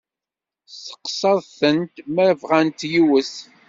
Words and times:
Testeqsaḍ-tent 0.67 1.95
ma 2.13 2.27
bɣant 2.39 2.79
yiwet? 2.91 3.33